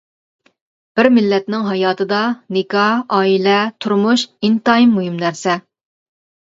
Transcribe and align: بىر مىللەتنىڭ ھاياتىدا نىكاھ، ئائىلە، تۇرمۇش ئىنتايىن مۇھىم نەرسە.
بىر 0.99 1.09
مىللەتنىڭ 1.17 1.67
ھاياتىدا 1.67 2.23
نىكاھ، 2.57 3.05
ئائىلە، 3.19 3.61
تۇرمۇش 3.87 4.29
ئىنتايىن 4.43 4.99
مۇھىم 5.01 5.25
نەرسە. 5.27 5.63